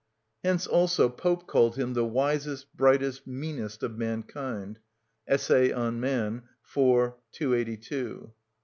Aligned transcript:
Hence 0.43 0.65
also 0.65 1.09
Pope 1.09 1.45
called 1.45 1.75
him 1.75 1.93
"the 1.93 2.03
wisest, 2.03 2.75
brightest, 2.75 3.27
meanest 3.27 3.83
of 3.83 3.99
mankind" 3.99 4.79
("Essay 5.27 5.71
on 5.71 5.99
Man," 5.99 6.41
iv. 6.75 7.13
282). 7.33 8.33